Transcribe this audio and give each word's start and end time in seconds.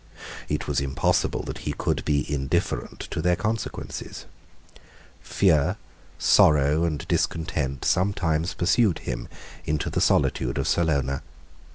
It 0.49 0.67
was 0.67 0.81
impossible 0.81 1.43
that 1.43 1.59
he 1.59 1.73
could 1.73 2.03
be 2.05 2.25
indifferent 2.27 3.01
to 3.11 3.21
their 3.21 3.35
consequences. 3.35 4.25
Fear, 5.21 5.75
sorrow, 6.17 6.85
and 6.85 7.07
discontent, 7.07 7.85
sometimes 7.85 8.55
pursued 8.55 8.97
him 9.05 9.27
into 9.63 9.91
the 9.91 10.01
solitude 10.01 10.57
of 10.57 10.67
Salona. 10.67 11.21